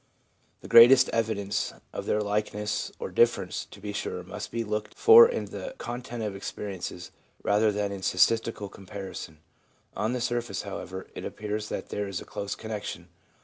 [0.61, 5.29] The greatest evidence of their likeness or difference, to be sure, must be looked for
[5.29, 7.11] in the content of the experiences,
[7.43, 9.37] rather than in a statistical compari son.
[9.95, 13.09] On the surface, however, it appears that there is a close connection.